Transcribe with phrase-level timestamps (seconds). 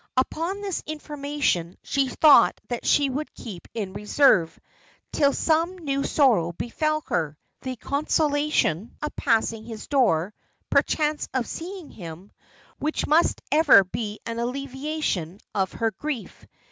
[0.17, 4.59] Upon this information, she thought that she would keep in reserve,
[5.11, 10.33] till some new sorrow befell her, the consolation of passing his door
[10.71, 12.31] (perchance of seeing him)
[12.79, 16.47] which must ever be an alleviation of her grief.